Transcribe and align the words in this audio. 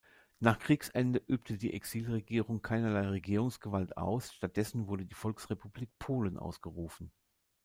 Nach 0.39 0.57
Kriegsende 0.57 1.21
übte 1.27 1.59
die 1.59 1.75
Exilregierung 1.75 2.63
keinerlei 2.63 3.07
Regierungsgewalt 3.09 3.97
aus, 3.97 4.33
stattdessen 4.33 4.87
wurde 4.87 5.05
die 5.05 5.13
Volksrepublik 5.13 5.91
Polen 5.99 6.39
ausgerufen. 6.39 7.11